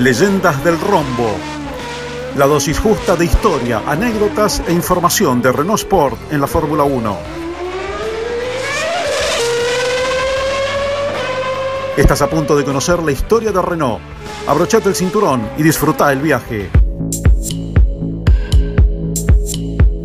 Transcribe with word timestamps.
Leyendas 0.00 0.64
del 0.64 0.80
Rombo. 0.80 1.30
La 2.34 2.46
dosis 2.46 2.78
justa 2.78 3.16
de 3.16 3.26
historia, 3.26 3.82
anécdotas 3.86 4.62
e 4.66 4.72
información 4.72 5.42
de 5.42 5.52
Renault 5.52 5.78
Sport 5.80 6.32
en 6.32 6.40
la 6.40 6.46
Fórmula 6.46 6.84
1. 6.84 7.18
Estás 11.98 12.22
a 12.22 12.30
punto 12.30 12.56
de 12.56 12.64
conocer 12.64 13.02
la 13.02 13.12
historia 13.12 13.52
de 13.52 13.60
Renault. 13.60 14.00
Abrochate 14.46 14.88
el 14.88 14.94
cinturón 14.94 15.46
y 15.58 15.62
disfruta 15.62 16.10
el 16.10 16.20
viaje. 16.20 16.70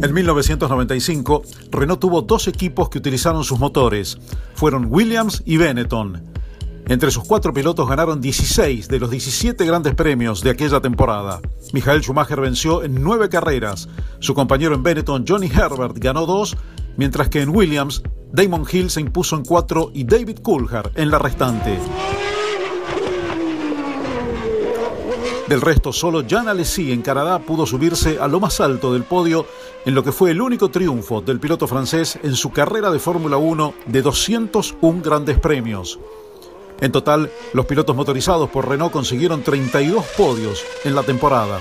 En 0.03 0.13
1995, 0.13 1.41
Renault 1.71 2.01
tuvo 2.01 2.21
dos 2.21 2.49
equipos 2.49 2.89
que 2.89 2.97
utilizaron 2.97 3.45
sus 3.45 3.59
motores. 3.59 4.17
Fueron 4.55 4.87
Williams 4.89 5.41
y 5.45 5.55
Benetton. 5.55 6.34
Entre 6.87 7.09
sus 7.09 7.23
cuatro 7.23 7.51
pilotos 7.51 7.89
ganaron 7.89 8.21
16 8.21 8.87
de 8.87 8.99
los 8.99 9.09
17 9.09 9.65
grandes 9.65 9.95
premios 9.95 10.41
de 10.41 10.51
aquella 10.51 10.79
temporada. 10.81 11.41
Michael 11.73 12.03
Schumacher 12.03 12.39
venció 12.39 12.83
en 12.83 13.01
nueve 13.01 13.27
carreras. 13.27 13.89
Su 14.19 14.35
compañero 14.35 14.75
en 14.75 14.83
Benetton, 14.83 15.25
Johnny 15.27 15.47
Herbert, 15.47 15.97
ganó 15.97 16.27
dos, 16.27 16.55
mientras 16.95 17.29
que 17.29 17.41
en 17.41 17.49
Williams, 17.49 18.03
Damon 18.31 18.65
Hill 18.71 18.91
se 18.91 19.01
impuso 19.01 19.35
en 19.35 19.43
cuatro 19.45 19.89
y 19.95 20.03
David 20.03 20.39
Coulthard 20.43 20.91
en 20.93 21.09
la 21.09 21.17
restante. 21.17 21.79
Del 25.47 25.61
resto, 25.61 25.91
solo 25.91 26.21
Jean 26.21 26.47
Alesi 26.47 26.91
en 26.91 27.01
Canadá 27.01 27.39
pudo 27.39 27.65
subirse 27.65 28.19
a 28.19 28.27
lo 28.27 28.39
más 28.39 28.59
alto 28.61 28.93
del 28.93 29.03
podio 29.03 29.47
en 29.85 29.95
lo 29.95 30.03
que 30.03 30.11
fue 30.11 30.31
el 30.31 30.41
único 30.41 30.69
triunfo 30.69 31.21
del 31.21 31.39
piloto 31.39 31.67
francés 31.67 32.19
en 32.21 32.35
su 32.35 32.51
carrera 32.51 32.91
de 32.91 32.99
Fórmula 32.99 33.37
1 33.37 33.73
de 33.87 34.01
201 34.03 35.01
grandes 35.03 35.39
premios. 35.39 35.99
En 36.81 36.91
total, 36.91 37.31
los 37.53 37.65
pilotos 37.65 37.95
motorizados 37.95 38.49
por 38.49 38.67
Renault 38.67 38.91
consiguieron 38.91 39.43
32 39.43 40.05
podios 40.17 40.63
en 40.83 40.95
la 40.95 41.03
temporada. 41.03 41.59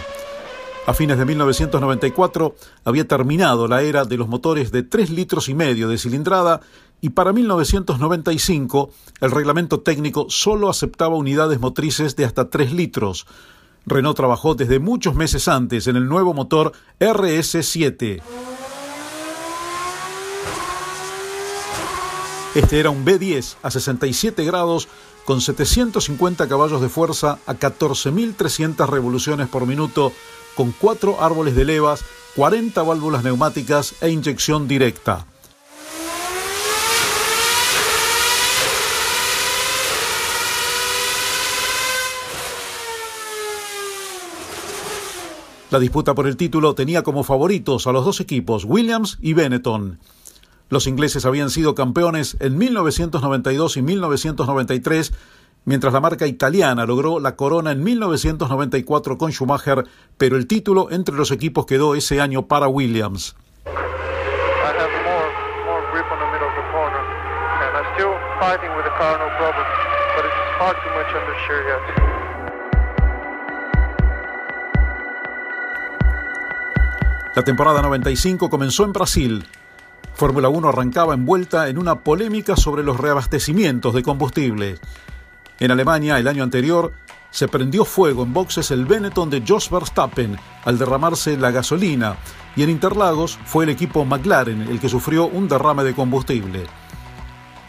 A 0.86 0.92
fines 0.92 1.16
de 1.16 1.24
1994 1.24 2.54
había 2.84 3.08
terminado 3.08 3.68
la 3.68 3.82
era 3.82 4.04
de 4.04 4.18
los 4.18 4.28
motores 4.28 4.70
de 4.70 4.82
3 4.82 5.10
litros 5.10 5.48
y 5.48 5.54
medio 5.54 5.88
de 5.88 5.96
cilindrada 5.96 6.60
y 7.00 7.10
para 7.10 7.32
1995 7.32 8.90
el 9.20 9.30
reglamento 9.30 9.80
técnico 9.80 10.26
solo 10.28 10.68
aceptaba 10.68 11.16
unidades 11.16 11.58
motrices 11.58 12.16
de 12.16 12.26
hasta 12.26 12.50
3 12.50 12.72
litros. 12.72 13.26
Renault 13.86 14.16
trabajó 14.16 14.54
desde 14.54 14.78
muchos 14.78 15.14
meses 15.14 15.48
antes 15.48 15.86
en 15.86 15.96
el 15.96 16.06
nuevo 16.06 16.34
motor 16.34 16.72
RS7. 17.00 18.53
Este 22.54 22.78
era 22.78 22.90
un 22.90 23.04
B10 23.04 23.56
a 23.62 23.70
67 23.72 24.44
grados 24.44 24.86
con 25.24 25.40
750 25.40 26.46
caballos 26.46 26.80
de 26.80 26.88
fuerza 26.88 27.40
a 27.46 27.54
14.300 27.54 28.88
revoluciones 28.88 29.48
por 29.48 29.66
minuto, 29.66 30.12
con 30.54 30.70
cuatro 30.70 31.20
árboles 31.20 31.56
de 31.56 31.64
levas, 31.64 32.04
40 32.36 32.80
válvulas 32.84 33.24
neumáticas 33.24 33.96
e 34.00 34.10
inyección 34.10 34.68
directa. 34.68 35.26
La 45.72 45.80
disputa 45.80 46.14
por 46.14 46.28
el 46.28 46.36
título 46.36 46.76
tenía 46.76 47.02
como 47.02 47.24
favoritos 47.24 47.88
a 47.88 47.92
los 47.92 48.04
dos 48.04 48.20
equipos, 48.20 48.64
Williams 48.64 49.18
y 49.20 49.32
Benetton. 49.32 49.98
Los 50.74 50.88
ingleses 50.88 51.24
habían 51.24 51.50
sido 51.50 51.76
campeones 51.76 52.36
en 52.40 52.58
1992 52.58 53.76
y 53.76 53.82
1993, 53.82 55.12
mientras 55.66 55.92
la 55.92 56.00
marca 56.00 56.26
italiana 56.26 56.84
logró 56.84 57.20
la 57.20 57.36
corona 57.36 57.70
en 57.70 57.84
1994 57.84 59.16
con 59.16 59.30
Schumacher, 59.30 59.84
pero 60.18 60.36
el 60.36 60.48
título 60.48 60.90
entre 60.90 61.14
los 61.14 61.30
equipos 61.30 61.66
quedó 61.66 61.94
ese 61.94 62.20
año 62.20 62.48
para 62.48 62.66
Williams. 62.66 63.36
La 77.36 77.44
temporada 77.44 77.80
95 77.80 78.50
comenzó 78.50 78.84
en 78.84 78.92
Brasil, 78.92 79.44
Fórmula 80.14 80.48
1 80.48 80.68
arrancaba 80.68 81.14
envuelta 81.14 81.68
en 81.68 81.78
una 81.78 82.00
polémica 82.00 82.56
sobre 82.56 82.84
los 82.84 82.98
reabastecimientos 82.98 83.94
de 83.94 84.02
combustible. 84.02 84.78
En 85.58 85.70
Alemania, 85.70 86.18
el 86.18 86.28
año 86.28 86.44
anterior, 86.44 86.92
se 87.30 87.48
prendió 87.48 87.84
fuego 87.84 88.22
en 88.22 88.32
boxes 88.32 88.70
el 88.70 88.86
Benetton 88.86 89.28
de 89.28 89.42
Jos 89.46 89.68
Verstappen 89.68 90.38
al 90.64 90.78
derramarse 90.78 91.36
la 91.36 91.50
gasolina 91.50 92.16
y 92.54 92.62
en 92.62 92.70
Interlagos 92.70 93.40
fue 93.44 93.64
el 93.64 93.70
equipo 93.70 94.04
McLaren 94.04 94.62
el 94.62 94.78
que 94.78 94.88
sufrió 94.88 95.26
un 95.26 95.48
derrame 95.48 95.82
de 95.82 95.94
combustible. 95.94 96.66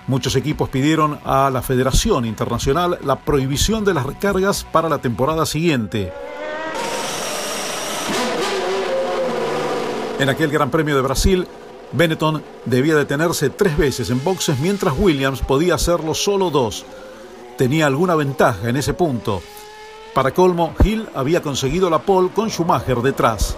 Muchos 0.05 0.35
equipos 0.35 0.69
pidieron 0.69 1.19
a 1.25 1.50
la 1.50 1.63
Federación 1.63 2.25
Internacional 2.25 3.00
la 3.03 3.16
prohibición 3.16 3.84
de 3.84 3.95
las 3.95 4.05
recargas 4.05 4.63
para 4.63 4.88
la 4.88 5.00
temporada 5.00 5.47
siguiente. 5.47 6.13
En 10.19 10.29
aquel 10.29 10.51
Gran 10.51 10.69
Premio 10.69 10.95
de 10.95 11.01
Brasil, 11.01 11.47
Benetton 11.91 12.44
debía 12.66 12.96
detenerse 12.96 13.50
tres 13.50 13.78
veces 13.78 14.09
en 14.09 14.23
boxes 14.23 14.59
mientras 14.59 14.94
Williams 14.97 15.41
podía 15.41 15.75
hacerlo 15.75 16.13
solo 16.13 16.50
dos. 16.50 16.85
Tenía 17.57 17.85
alguna 17.85 18.16
ventaja 18.16 18.69
en 18.69 18.78
ese 18.78 18.94
punto. 18.94 19.41
Para 20.13 20.31
colmo, 20.31 20.73
Hill 20.84 21.07
había 21.13 21.41
conseguido 21.41 21.90
la 21.90 22.00
pole 22.00 22.29
con 22.34 22.50
Schumacher 22.50 22.97
detrás. 23.01 23.56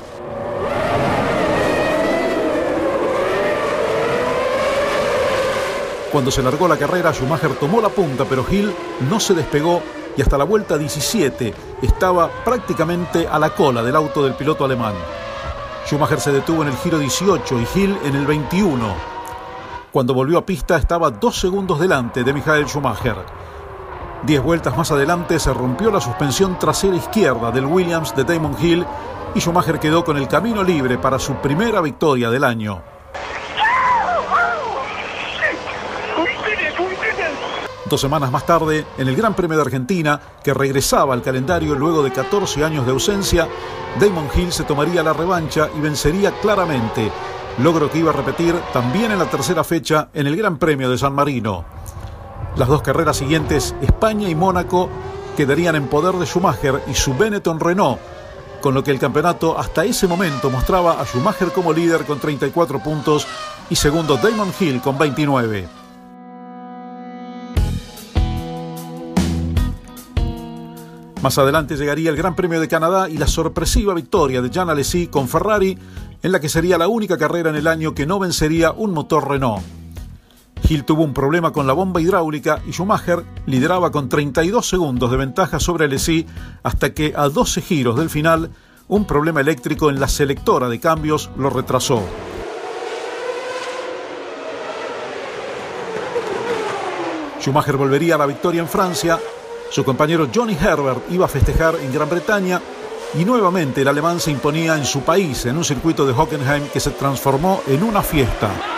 Cuando 6.11 6.31
se 6.31 6.41
largó 6.41 6.67
la 6.67 6.77
carrera, 6.77 7.13
Schumacher 7.13 7.55
tomó 7.55 7.81
la 7.81 7.89
punta, 7.89 8.25
pero 8.25 8.45
Hill 8.49 8.73
no 9.09 9.19
se 9.19 9.33
despegó 9.33 9.81
y 10.15 10.21
hasta 10.21 10.37
la 10.37 10.45
vuelta 10.45 10.77
17 10.77 11.53
estaba 11.81 12.29
prácticamente 12.43 13.27
a 13.27 13.37
la 13.37 13.51
cola 13.51 13.83
del 13.83 13.95
auto 13.95 14.23
del 14.23 14.33
piloto 14.33 14.65
alemán. 14.65 14.95
Schumacher 15.87 16.19
se 16.19 16.33
detuvo 16.33 16.63
en 16.63 16.67
el 16.67 16.75
giro 16.75 16.99
18 16.99 17.61
y 17.61 17.79
Hill 17.79 17.97
en 18.03 18.13
el 18.17 18.27
21. 18.27 18.93
Cuando 19.89 20.13
volvió 20.13 20.37
a 20.37 20.45
pista 20.45 20.75
estaba 20.75 21.11
dos 21.11 21.39
segundos 21.39 21.79
delante 21.79 22.25
de 22.25 22.33
Michael 22.33 22.67
Schumacher. 22.67 23.15
Diez 24.23 24.43
vueltas 24.43 24.75
más 24.75 24.91
adelante 24.91 25.39
se 25.39 25.53
rompió 25.53 25.89
la 25.89 26.01
suspensión 26.01 26.59
trasera 26.59 26.97
izquierda 26.97 27.51
del 27.51 27.67
Williams 27.67 28.13
de 28.17 28.25
Damon 28.25 28.57
Hill 28.61 28.85
y 29.33 29.39
Schumacher 29.39 29.79
quedó 29.79 30.03
con 30.03 30.17
el 30.17 30.27
camino 30.27 30.61
libre 30.61 30.97
para 30.97 31.19
su 31.19 31.35
primera 31.35 31.79
victoria 31.79 32.29
del 32.29 32.43
año. 32.43 32.96
Dos 37.89 38.01
semanas 38.01 38.31
más 38.31 38.45
tarde, 38.45 38.85
en 38.97 39.07
el 39.07 39.15
Gran 39.15 39.33
Premio 39.33 39.55
de 39.55 39.63
Argentina, 39.63 40.19
que 40.43 40.53
regresaba 40.53 41.13
al 41.13 41.21
calendario 41.21 41.73
luego 41.73 42.03
de 42.03 42.11
14 42.11 42.65
años 42.65 42.85
de 42.85 42.91
ausencia, 42.91 43.47
Damon 43.97 44.27
Hill 44.35 44.51
se 44.51 44.65
tomaría 44.65 45.01
la 45.03 45.13
revancha 45.13 45.69
y 45.73 45.79
vencería 45.79 46.31
claramente, 46.41 47.09
logro 47.59 47.89
que 47.89 47.99
iba 47.99 48.09
a 48.09 48.13
repetir 48.13 48.53
también 48.73 49.13
en 49.13 49.19
la 49.19 49.29
tercera 49.29 49.63
fecha 49.63 50.09
en 50.13 50.27
el 50.27 50.35
Gran 50.35 50.57
Premio 50.57 50.89
de 50.89 50.97
San 50.97 51.13
Marino. 51.13 51.63
Las 52.57 52.67
dos 52.67 52.81
carreras 52.81 53.15
siguientes, 53.15 53.73
España 53.81 54.27
y 54.27 54.35
Mónaco, 54.35 54.89
quedarían 55.37 55.77
en 55.77 55.87
poder 55.87 56.15
de 56.15 56.25
Schumacher 56.25 56.83
y 56.91 56.93
su 56.93 57.15
Benetton 57.15 57.57
Renault, 57.57 57.99
con 58.61 58.73
lo 58.73 58.83
que 58.83 58.91
el 58.91 58.99
campeonato 58.99 59.57
hasta 59.57 59.85
ese 59.85 60.07
momento 60.07 60.49
mostraba 60.49 60.99
a 60.99 61.05
Schumacher 61.05 61.53
como 61.53 61.71
líder 61.71 62.03
con 62.03 62.19
34 62.19 62.83
puntos 62.83 63.25
y 63.69 63.77
segundo 63.77 64.17
Damon 64.17 64.51
Hill 64.59 64.81
con 64.81 64.97
29. 64.97 65.76
Más 71.21 71.37
adelante 71.39 71.75
llegaría 71.75 72.11
el 72.11 72.15
Gran 72.15 72.35
Premio 72.35 72.61
de 72.61 72.67
Canadá 72.67 73.09
y 73.09 73.17
la 73.17 73.27
sorpresiva 73.27 73.95
victoria 73.95 74.41
de 74.41 74.51
Jean 74.51 74.69
Alesi 74.69 75.07
con 75.07 75.27
Ferrari, 75.27 75.77
en 76.21 76.31
la 76.31 76.39
que 76.39 76.47
sería 76.47 76.77
la 76.77 76.87
única 76.87 77.17
carrera 77.17 77.49
en 77.49 77.55
el 77.55 77.67
año 77.67 77.95
que 77.95 78.05
no 78.05 78.19
vencería 78.19 78.71
un 78.71 78.93
motor 78.93 79.27
Renault. 79.27 79.63
Hill 80.69 80.83
tuvo 80.83 81.03
un 81.03 81.13
problema 81.13 81.51
con 81.51 81.65
la 81.65 81.73
bomba 81.73 82.01
hidráulica 82.01 82.61
y 82.67 82.71
Schumacher 82.71 83.25
lideraba 83.47 83.91
con 83.91 84.09
32 84.09 84.67
segundos 84.67 85.09
de 85.09 85.17
ventaja 85.17 85.59
sobre 85.59 85.85
Alesi 85.85 86.27
hasta 86.61 86.93
que 86.93 87.13
a 87.15 87.29
12 87.29 87.61
giros 87.61 87.97
del 87.97 88.11
final 88.11 88.51
un 88.87 89.05
problema 89.05 89.41
eléctrico 89.41 89.89
en 89.89 89.99
la 89.99 90.07
selectora 90.07 90.69
de 90.69 90.79
cambios 90.79 91.31
lo 91.35 91.49
retrasó. 91.49 92.03
Schumacher 97.39 97.77
volvería 97.77 98.15
a 98.15 98.17
la 98.19 98.25
victoria 98.27 98.61
en 98.61 98.67
Francia 98.67 99.19
su 99.69 99.83
compañero 99.83 100.27
Johnny 100.33 100.57
Herbert 100.59 101.11
iba 101.11 101.25
a 101.25 101.29
festejar 101.29 101.75
en 101.75 101.93
Gran 101.93 102.09
Bretaña 102.09 102.61
y 103.13 103.25
nuevamente 103.25 103.81
el 103.81 103.87
alemán 103.87 104.19
se 104.19 104.31
imponía 104.31 104.75
en 104.75 104.85
su 104.85 105.01
país 105.01 105.45
en 105.45 105.57
un 105.57 105.63
circuito 105.63 106.05
de 106.05 106.13
Hockenheim 106.13 106.67
que 106.67 106.79
se 106.79 106.91
transformó 106.91 107.61
en 107.67 107.83
una 107.83 108.01
fiesta. 108.01 108.76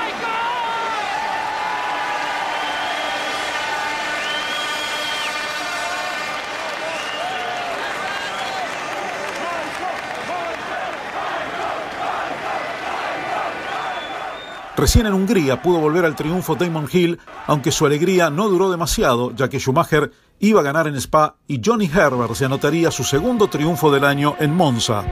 Recién 14.79 15.07
en 15.07 15.13
Hungría 15.13 15.61
pudo 15.61 15.79
volver 15.79 16.05
al 16.05 16.15
triunfo 16.15 16.55
Damon 16.55 16.87
Hill, 16.89 17.19
aunque 17.47 17.69
su 17.69 17.85
alegría 17.85 18.29
no 18.29 18.47
duró 18.47 18.71
demasiado, 18.71 19.35
ya 19.35 19.49
que 19.49 19.59
Schumacher 19.59 20.13
iba 20.39 20.61
a 20.61 20.63
ganar 20.63 20.87
en 20.87 20.95
Spa 20.95 21.35
y 21.49 21.59
Johnny 21.61 21.91
Herbert 21.93 22.33
se 22.33 22.45
anotaría 22.45 22.89
su 22.89 23.03
segundo 23.03 23.49
triunfo 23.49 23.91
del 23.91 24.05
año 24.05 24.37
en 24.39 24.55
Monza. 24.55 25.03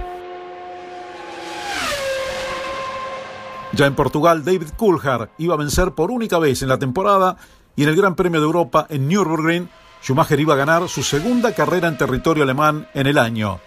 Ya 3.74 3.88
en 3.88 3.96
Portugal, 3.96 4.46
David 4.46 4.70
Coulthard 4.78 5.32
iba 5.38 5.56
a 5.56 5.58
vencer 5.58 5.92
por 5.92 6.12
única 6.12 6.40
vez 6.40 6.62
en 6.62 6.70
la 6.70 6.80
temporada 6.80 7.36
y 7.76 7.84
en 7.84 7.90
el 7.90 7.98
Gran 7.98 8.16
Premio 8.16 8.40
de 8.40 8.46
Europa 8.46 8.88
en 8.90 9.10
Nürburgring, 9.10 9.68
Schumacher 10.02 10.40
iba 10.40 10.54
a 10.54 10.58
ganar 10.58 10.88
su 10.88 11.04
segunda 11.04 11.54
carrera 11.54 11.90
en 11.90 11.98
territorio 11.98 12.44
alemán 12.44 12.88
en 12.94 13.06
el 13.06 13.18
año. 13.18 13.60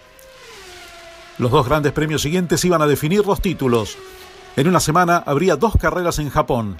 Los 1.37 1.51
dos 1.51 1.67
grandes 1.67 1.91
premios 1.91 2.23
siguientes 2.23 2.65
iban 2.65 2.81
a 2.81 2.87
definir 2.87 3.23
los 3.23 3.39
títulos. 3.39 3.99
En 4.57 4.67
una 4.67 4.81
semana 4.81 5.23
habría 5.25 5.55
dos 5.55 5.73
carreras 5.79 6.19
en 6.19 6.29
Japón. 6.29 6.77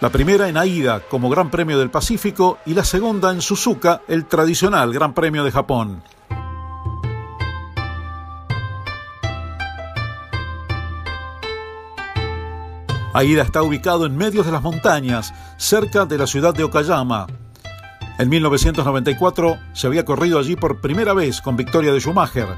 La 0.00 0.08
primera 0.08 0.48
en 0.48 0.56
Aida 0.56 1.00
como 1.00 1.28
Gran 1.28 1.50
Premio 1.50 1.78
del 1.78 1.90
Pacífico 1.90 2.58
y 2.64 2.72
la 2.72 2.84
segunda 2.84 3.30
en 3.30 3.42
Suzuka, 3.42 4.00
el 4.08 4.24
tradicional 4.24 4.92
Gran 4.92 5.12
Premio 5.12 5.44
de 5.44 5.50
Japón. 5.50 6.02
Aida 13.12 13.42
está 13.42 13.62
ubicado 13.62 14.06
en 14.06 14.16
medio 14.16 14.42
de 14.42 14.50
las 14.50 14.62
montañas, 14.62 15.32
cerca 15.56 16.06
de 16.06 16.18
la 16.18 16.26
ciudad 16.26 16.54
de 16.54 16.64
Okayama. 16.64 17.26
En 18.18 18.28
1994 18.28 19.58
se 19.72 19.86
había 19.86 20.04
corrido 20.04 20.38
allí 20.38 20.56
por 20.56 20.80
primera 20.80 21.12
vez 21.12 21.40
con 21.40 21.56
victoria 21.56 21.92
de 21.92 22.00
Schumacher. 22.00 22.48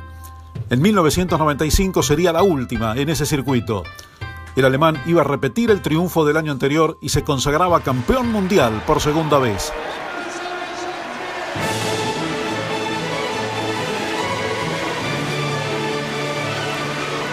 En 0.71 0.81
1995 0.81 2.03
sería 2.03 2.33
la 2.33 2.43
última 2.43 2.97
en 2.97 3.09
ese 3.11 3.27
circuito. 3.27 3.83
El 4.57 4.65
alemán 4.65 5.03
iba 5.05 5.21
a 5.21 5.25
repetir 5.25 5.71
el 5.71 5.83
triunfo 5.83 6.25
del 6.25 6.39
año 6.39 6.51
anterior 6.51 6.97
y 7.03 7.11
se 7.11 7.23
consagraba 7.23 7.83
campeón 7.83 8.33
mundial 8.33 8.83
por 8.87 9.03
segunda 9.03 9.39
vez. 9.39 9.71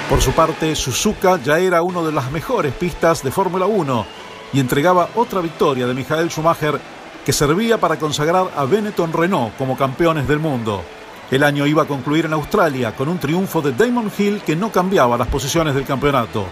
Por 0.10 0.22
su 0.22 0.34
parte, 0.34 0.76
Suzuka 0.76 1.42
ya 1.42 1.60
era 1.60 1.82
una 1.82 2.02
de 2.02 2.12
las 2.12 2.30
mejores 2.30 2.74
pistas 2.74 3.24
de 3.24 3.32
Fórmula 3.32 3.68
1 3.68 4.06
y 4.52 4.60
entregaba 4.60 5.08
otra 5.16 5.40
victoria 5.40 5.88
de 5.88 5.94
Michael 5.94 6.30
Schumacher 6.30 6.78
que 7.26 7.32
servía 7.32 7.80
para 7.80 7.98
consagrar 7.98 8.52
a 8.54 8.66
Benetton 8.66 9.14
Renault 9.14 9.56
como 9.56 9.78
campeones 9.78 10.28
del 10.28 10.40
mundo. 10.40 10.84
El 11.32 11.44
año 11.44 11.66
iba 11.66 11.84
a 11.84 11.88
concluir 11.88 12.26
en 12.26 12.34
Australia 12.34 12.94
con 12.94 13.08
un 13.08 13.18
triunfo 13.18 13.62
de 13.62 13.72
Damon 13.72 14.12
Hill 14.16 14.42
que 14.42 14.58
no 14.58 14.74
cambiaba 14.74 15.18
las 15.18 15.30
posiciones 15.30 15.74
del 15.74 15.86
campeonato. 15.86 16.46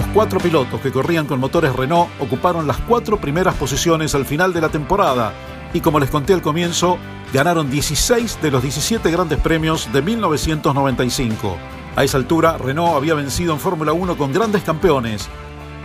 Los 0.00 0.08
cuatro 0.14 0.40
pilotos 0.40 0.80
que 0.80 0.92
corrían 0.92 1.26
con 1.26 1.40
motores 1.40 1.76
Renault 1.76 2.08
ocuparon 2.20 2.66
las 2.66 2.78
cuatro 2.78 3.20
primeras 3.20 3.54
posiciones 3.56 4.14
al 4.14 4.24
final 4.24 4.54
de 4.54 4.62
la 4.62 4.70
temporada 4.70 5.34
y 5.74 5.82
como 5.82 6.00
les 6.00 6.08
conté 6.08 6.32
al 6.32 6.40
comienzo, 6.40 6.96
ganaron 7.34 7.70
16 7.70 8.38
de 8.40 8.50
los 8.50 8.62
17 8.62 9.10
grandes 9.10 9.38
premios 9.40 9.92
de 9.92 10.00
1995. 10.00 11.54
A 11.96 12.02
esa 12.02 12.16
altura, 12.16 12.56
Renault 12.56 12.96
había 12.96 13.12
vencido 13.12 13.52
en 13.52 13.60
Fórmula 13.60 13.92
1 13.92 14.16
con 14.16 14.32
grandes 14.32 14.62
campeones. 14.62 15.28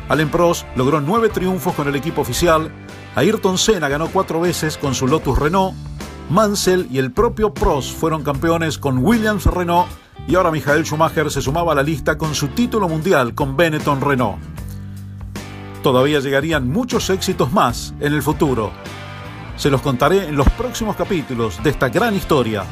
Alain 0.07 0.29
Prost 0.29 0.65
logró 0.77 1.01
nueve 1.01 1.27
triunfos 1.27 1.73
con 1.73 1.89
el 1.89 1.95
equipo 1.97 2.21
oficial, 2.21 2.71
Ayrton 3.15 3.57
Senna 3.57 3.89
ganó 3.89 4.07
cuatro 4.07 4.39
veces 4.39 4.77
con 4.77 4.95
su 4.95 5.09
Lotus 5.09 5.37
Renault, 5.37 5.75
Mansell 6.29 6.87
y 6.91 6.97
el 6.97 7.11
propio 7.11 7.53
Prost 7.53 7.95
fueron 7.95 8.23
campeones 8.23 8.77
con 8.77 8.97
Williams 8.97 9.45
Renault 9.45 9.87
y 10.27 10.35
ahora 10.35 10.51
Michael 10.51 10.85
Schumacher 10.85 11.29
se 11.29 11.41
sumaba 11.41 11.73
a 11.73 11.75
la 11.75 11.83
lista 11.83 12.17
con 12.17 12.33
su 12.33 12.47
título 12.47 12.89
mundial 12.89 13.35
con 13.35 13.55
Benetton 13.55 14.01
Renault. 14.01 14.39
Todavía 15.83 16.19
llegarían 16.19 16.67
muchos 16.67 17.11
éxitos 17.11 17.51
más 17.53 17.93
en 17.99 18.13
el 18.13 18.23
futuro. 18.23 18.71
Se 19.55 19.69
los 19.69 19.81
contaré 19.81 20.27
en 20.27 20.35
los 20.35 20.49
próximos 20.51 20.95
capítulos 20.95 21.61
de 21.63 21.69
esta 21.69 21.89
gran 21.89 22.15
historia. 22.15 22.63